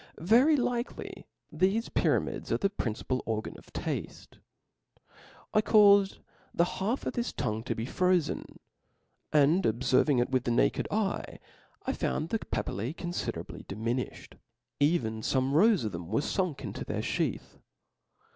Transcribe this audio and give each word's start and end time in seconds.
Very 0.17 0.55
likely 0.55 1.27
thefe 1.53 1.93
pyramids 1.93 2.51
are 2.51 2.57
the 2.57 2.71
principal 2.71 3.21
organ 3.27 3.53
of 3.59 3.67
tafte. 3.71 4.39
I 5.53 5.61
caufed 5.61 6.17
the 6.55 6.65
half 6.65 7.05
of 7.05 7.13
this 7.13 7.31
tongue 7.31 7.61
to 7.65 7.75
be 7.75 7.85
frozen, 7.85 8.59
and 9.31 9.61
obferving 9.63 10.19
it 10.19 10.31
with 10.31 10.45
the 10.45 10.49
naked 10.49 10.87
eye 10.89 11.37
I 11.85 11.93
found 11.93 12.29
the 12.29 12.39
papilte 12.39 12.95
confiderably 12.95 13.63
diminifhed: 13.67 14.39
even 14.79 15.21
fome 15.21 15.53
rows 15.53 15.83
of 15.83 15.91
them 15.91 16.07
were 16.09 16.21
funk 16.21 16.63
into 16.63 16.83
their 16.83 17.03
fheath. 17.03 17.59